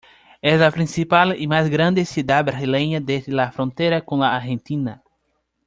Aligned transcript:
Es 0.41 0.59
la 0.59 0.71
principal 0.71 1.39
y 1.39 1.45
más 1.45 1.69
grande 1.69 2.05
ciudad 2.05 2.43
brasileña 2.43 2.99
desde 2.99 3.31
la 3.33 3.51
frontera 3.51 4.01
con 4.03 4.21
la 4.21 4.35
Argentina. 4.35 5.03